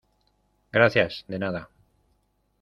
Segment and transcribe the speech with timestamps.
[0.71, 1.25] gracias.
[1.27, 1.69] de nada.